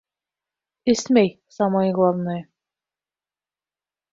Эсмәй, 0.93 1.29
самое 1.57 1.91
главное. 1.99 2.41